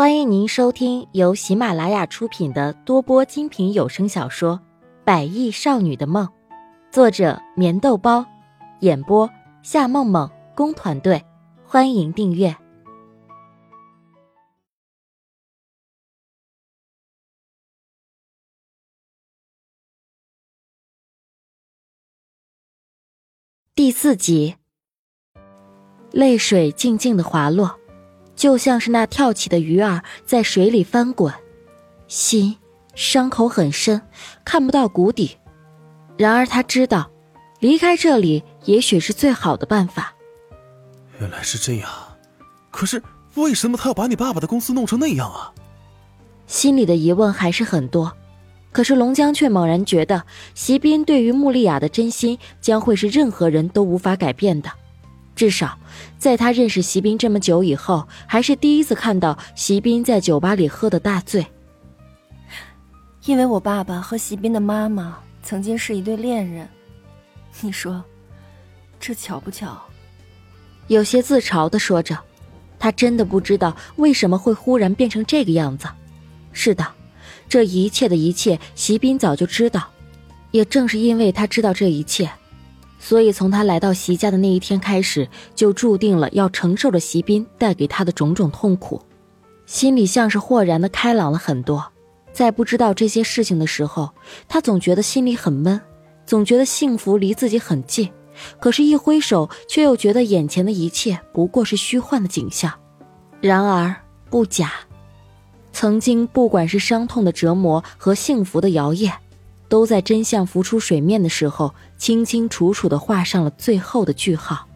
[0.00, 4.58] 欢迎您收听由喜马拉雅出品的多播精品有声小说
[5.04, 6.26] 《百亿少女的梦》，
[6.90, 8.24] 作者：棉豆包，
[8.80, 9.28] 演播：
[9.62, 11.22] 夏梦梦工团队。
[11.66, 12.56] 欢迎订阅
[23.74, 24.56] 第四集。
[26.10, 27.78] 泪水静静的滑落。
[28.40, 31.30] 就像是那跳起的鱼儿在水里翻滚，
[32.08, 32.56] 心
[32.94, 34.00] 伤口很深，
[34.46, 35.36] 看不到谷底。
[36.16, 37.10] 然而他知道，
[37.58, 40.14] 离开这里也许是最好的办法。
[41.20, 41.90] 原来是这样，
[42.70, 43.02] 可是
[43.34, 45.52] 为什么他要把你爸爸的公司弄成那样啊？
[46.46, 48.10] 心里的疑问还是很多，
[48.72, 54.70] 可是龙江却猛然觉得，席斌对于穆丽亚的真心将会是任何人都无法改变的。
[55.36, 55.78] 至少，
[56.18, 61.46] 在他认识席斌这么久以后，还是第一次看到席斌在酒吧里喝的大醉。
[63.24, 66.68] 因为我爸爸和席斌的妈妈曾经是一对恋人，
[67.60, 68.02] 你说，
[68.98, 69.80] 这巧不巧？
[70.88, 72.18] 有些自嘲的说着，
[72.78, 75.86] 他真的不知道为什么会忽然变成这个样子。
[76.52, 76.86] 是的，
[77.48, 79.88] 这一切的一切，席斌早就知道。
[80.50, 82.28] 也正是因为他知道这一切。
[83.02, 89.00] 所以，从他来到席家的那一天开始，就注定了要承受着席斌带给他的种种痛苦，
[89.64, 91.82] 心里像是豁然的开朗了很多。
[92.30, 94.10] 在不知道这些事情的时候，
[94.46, 95.80] 他总觉得心里很闷，
[96.26, 98.08] 总觉得幸福离自己很近，
[98.60, 102.70] 可是，一挥手，却又觉得眼前的一切不过是虚幻的景象。
[103.40, 103.96] 然而，
[104.28, 104.70] 不假，
[105.72, 109.10] 曾经不管是伤痛的折磨和幸福的摇曳。
[109.70, 114.66] 都在真相浮出水面的时候，清清楚楚的画上了最后的句号。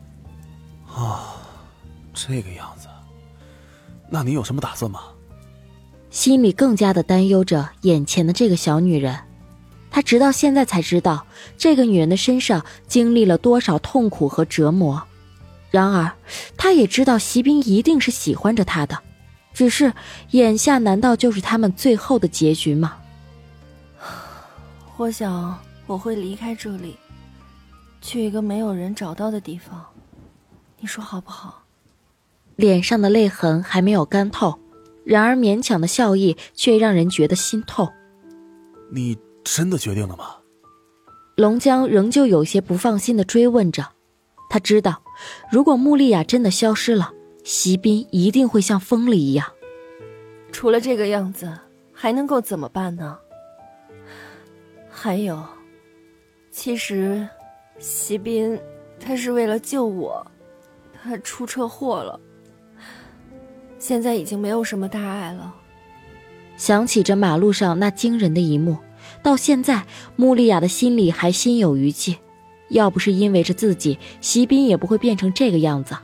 [0.86, 1.34] 啊，
[2.14, 2.86] 这个样子，
[4.08, 5.00] 那你有什么打算吗？
[6.10, 9.18] 心里更加的担忧着眼前的这个小女人，
[9.90, 11.26] 他直到现在才知道，
[11.58, 15.02] 这个女人的身上经历了多少痛苦和折磨。
[15.72, 16.12] 然而，
[16.56, 18.96] 他也知道席斌一定是喜欢着她的，
[19.52, 19.92] 只是
[20.30, 22.98] 眼下难道就是他们最后的结局吗？
[24.96, 26.96] 我想我会离开这里，
[28.00, 29.84] 去一个没有人找到的地方，
[30.78, 31.64] 你说好不好？
[32.54, 34.56] 脸上的泪痕还没有干透，
[35.04, 37.92] 然而勉强的笑意却让人觉得心痛。
[38.92, 40.36] 你真的决定了吗？
[41.36, 43.88] 龙江仍旧有些不放心的追问着。
[44.48, 45.02] 他知道，
[45.50, 47.10] 如果穆丽亚真的消失了，
[47.42, 49.48] 席斌一定会像疯了一样。
[50.52, 51.52] 除了这个样子，
[51.92, 53.18] 还能够怎么办呢？
[55.04, 55.38] 还有，
[56.50, 57.28] 其实，
[57.78, 58.58] 席斌
[58.98, 60.26] 他是为了救我，
[60.94, 62.18] 他出车祸了。
[63.78, 65.54] 现在已经没有什么大碍了。
[66.56, 68.78] 想起这马路上那惊人的一幕，
[69.22, 69.84] 到现在，
[70.16, 72.16] 穆丽亚的心里还心有余悸。
[72.70, 75.94] 要不是因为着自己，席斌也不会变成这个样子。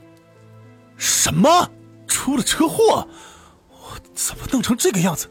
[0.98, 1.70] 什么？
[2.06, 3.08] 出了车祸？
[3.70, 5.26] 我怎么弄成这个样子？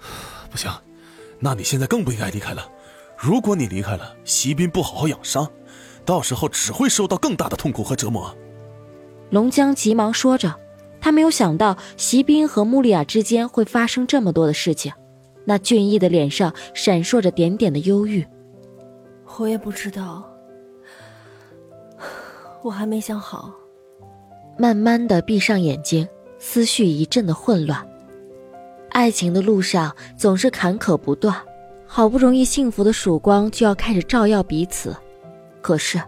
[0.50, 0.72] 不行，
[1.38, 2.66] 那你现在更不应该离开了。
[3.16, 5.50] 如果你离开了，席斌不好好养伤，
[6.04, 8.36] 到时候只会受到更大的痛苦和折磨。
[9.30, 10.54] 龙江急忙说着，
[11.00, 14.92] 他没有想到席斌和穆丽亚之间会发生这么多的事情，
[15.44, 18.24] 那俊逸的脸上闪烁着点点的忧郁。
[19.38, 20.22] 我也不知道，
[22.62, 23.52] 我还没想好。
[24.58, 26.06] 慢慢的闭上眼睛，
[26.38, 27.86] 思绪一阵的混乱。
[28.90, 31.34] 爱情的路上总是坎坷不断。
[31.86, 34.94] 好不容易幸福的曙光就要开始照耀彼此，
[35.62, 36.00] 可是，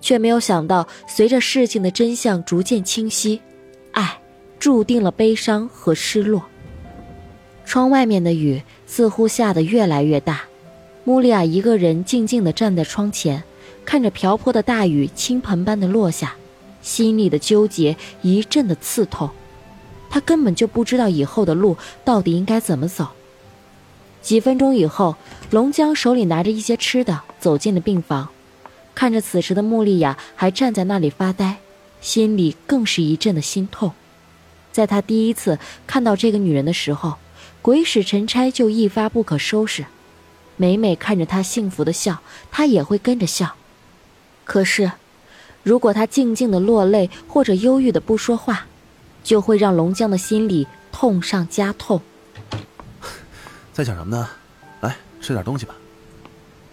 [0.00, 3.40] 却没有想到，随着事情的真相逐渐清晰，
[3.92, 4.18] 爱
[4.58, 6.42] 注定了悲伤和失落。
[7.64, 10.42] 窗外面的雨似乎下得越来越大，
[11.04, 13.42] 穆利亚一个人静静地站在窗前，
[13.84, 16.34] 看着瓢泼的大雨倾盆般的落下，
[16.80, 19.28] 心里的纠结一阵的刺痛。
[20.08, 23.08] 她根本就不知道以后的路到底应该怎么走。
[24.26, 25.14] 几分钟以后，
[25.52, 28.28] 龙江手里拿着一些吃的走进了病房，
[28.92, 31.58] 看着此时的穆丽亚还站在那里发呆，
[32.00, 33.92] 心里更是一阵的心痛。
[34.72, 37.18] 在他第一次看到这个女人的时候，
[37.62, 39.86] 鬼使神差就一发不可收拾。
[40.56, 42.20] 每每看着她幸福的笑，
[42.50, 43.54] 他也会跟着笑。
[44.42, 44.90] 可是，
[45.62, 48.66] 如果他静静的落泪或者忧郁的不说话，
[49.22, 52.00] 就会让龙江的心里痛上加痛。
[53.76, 54.26] 在想什么呢？
[54.80, 55.74] 来吃点东西吧。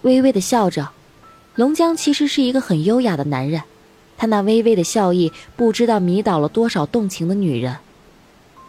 [0.04, 0.90] 微微的笑着，
[1.56, 3.64] 龙江其实是一个很优雅的男人，
[4.16, 7.80] 他那微微的笑意，不知道迷倒了多少动情的女人。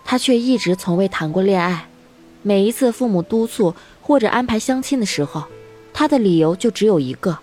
[0.05, 1.89] 他他却一直从未谈过恋爱。
[2.43, 5.43] 每一次父母督促或者安排相亲的时候，
[5.93, 7.37] 他的理由就只有一个：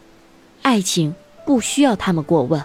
[0.62, 1.14] 爱情
[1.46, 2.64] 不需要他们过问。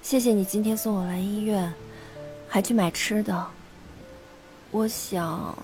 [0.00, 1.70] 谢谢你今天送我来医院，
[2.48, 3.46] 还去买吃的。
[4.70, 5.54] 我想，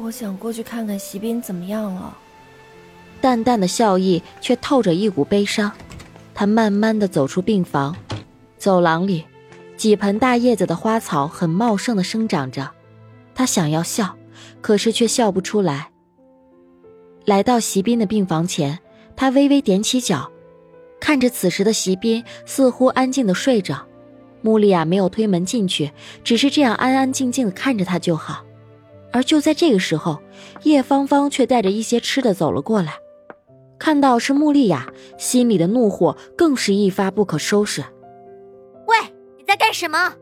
[0.00, 2.16] 我想过去看看席斌怎么样了。
[3.20, 5.72] 淡淡的笑意却透着一股悲伤。
[6.34, 7.96] 他慢慢的走出病房，
[8.58, 9.24] 走廊里，
[9.76, 12.70] 几盆大叶子的花草很茂盛的生长着。
[13.34, 14.16] 他想要笑，
[14.60, 15.90] 可是却笑不出来。
[17.24, 18.78] 来到席斌的病房前，
[19.16, 20.30] 他微微踮起脚，
[21.00, 23.84] 看着此时的席斌似乎安静的睡着。
[24.40, 25.90] 穆丽亚没有推门进去，
[26.22, 28.44] 只是这样安安静静的看着他就好。
[29.12, 30.18] 而就在这个时候，
[30.62, 32.94] 叶芳芳却带着一些吃的走了过来。
[33.78, 37.82] 看到是穆丽亚，心里的怒火更是一发不可收拾。
[38.86, 38.96] 喂，
[39.36, 40.14] 你在干什么？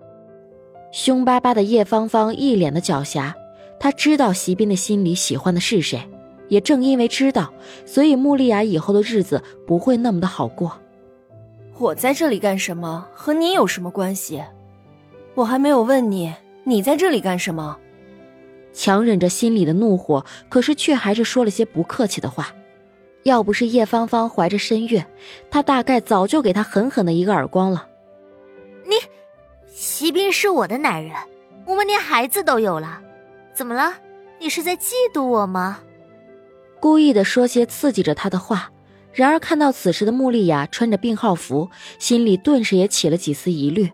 [0.92, 3.32] 凶巴巴的叶芳芳一脸的狡黠，
[3.80, 6.00] 她知道席斌的心里喜欢的是谁，
[6.48, 7.52] 也正因为知道，
[7.84, 10.78] 所以穆丽亚以后的日子不会那么的好过。
[11.78, 13.06] 我在这里干什么？
[13.14, 14.42] 和你有什么关系？
[15.34, 16.32] 我还没有问你，
[16.64, 17.76] 你在这里干什么？
[18.76, 22.54] 强忍着心里的怒火，可是却还是说了些不客气的话。
[23.22, 25.02] 要不是叶芳芳怀着身孕，
[25.50, 27.88] 他大概早就给他狠狠的一个耳光了。
[28.84, 28.94] 你，
[29.66, 31.12] 席斌是我的男人，
[31.66, 33.00] 我们连孩子都有了，
[33.52, 33.94] 怎么了？
[34.38, 35.80] 你是在嫉妒我吗？
[36.78, 38.70] 故意的说些刺激着他的话。
[39.12, 43.90] 然而看到此时的穆丽雅穿着病号服，心里顿时也起了几丝疑虑，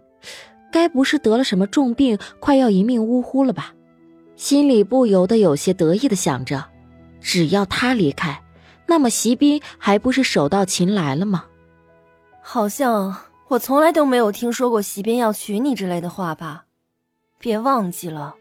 [0.73, 3.73] 该不是得了什么重病，快要一命呜呼了吧？
[4.43, 6.65] 心里不由得有些得意的想着，
[7.21, 8.43] 只要他离开。
[8.89, 11.44] 那么席斌还不是手到擒来了吗？
[12.41, 13.17] 好像
[13.47, 16.65] 我从来都没有听说过席斌要娶你之类的话吧？
[17.39, 18.35] 别忘记了，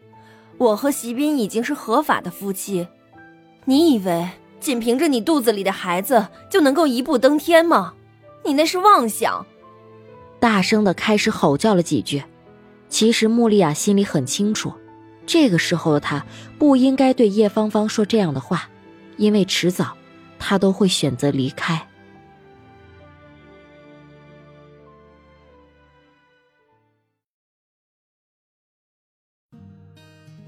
[0.58, 2.88] 我和席斌已经是合法的夫妻。
[3.64, 4.28] 你以为
[4.58, 7.94] 仅凭着你肚子里的孩子就能够一步登天吗？
[8.44, 9.46] 你那是妄想！
[10.40, 12.24] 大声的开始吼叫了几句。
[12.88, 14.72] 其实穆丽亚心里很清楚，
[15.26, 16.24] 这个时候的他
[16.58, 18.68] 不应该对叶芳芳说这样的话，
[19.16, 19.96] 因为迟早。
[20.44, 21.86] 他都会选择离开。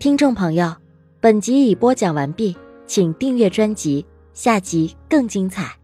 [0.01, 0.75] 听众朋友，
[1.21, 2.57] 本集已播讲完毕，
[2.89, 5.79] 请订阅专辑，下集更精彩。